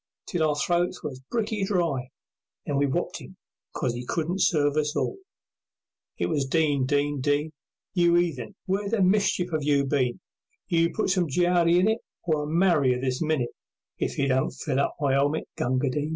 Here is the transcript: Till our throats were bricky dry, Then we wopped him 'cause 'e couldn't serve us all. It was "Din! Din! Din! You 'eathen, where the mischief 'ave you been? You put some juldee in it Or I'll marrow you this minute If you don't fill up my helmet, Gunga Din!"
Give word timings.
Till 0.25 0.41
our 0.41 0.55
throats 0.55 1.03
were 1.03 1.13
bricky 1.29 1.63
dry, 1.63 2.07
Then 2.65 2.75
we 2.77 2.87
wopped 2.87 3.19
him 3.19 3.37
'cause 3.75 3.95
'e 3.95 4.03
couldn't 4.09 4.41
serve 4.41 4.75
us 4.75 4.95
all. 4.95 5.17
It 6.17 6.25
was 6.25 6.45
"Din! 6.47 6.87
Din! 6.87 7.19
Din! 7.21 7.51
You 7.93 8.15
'eathen, 8.17 8.55
where 8.65 8.89
the 8.89 9.03
mischief 9.03 9.53
'ave 9.53 9.63
you 9.63 9.85
been? 9.85 10.19
You 10.67 10.91
put 10.91 11.11
some 11.11 11.27
juldee 11.27 11.77
in 11.79 11.87
it 11.87 11.99
Or 12.23 12.37
I'll 12.47 12.47
marrow 12.47 12.85
you 12.87 12.99
this 12.99 13.21
minute 13.21 13.51
If 13.99 14.17
you 14.17 14.27
don't 14.27 14.49
fill 14.49 14.79
up 14.79 14.95
my 14.99 15.11
helmet, 15.13 15.47
Gunga 15.55 15.91
Din!" 15.91 16.09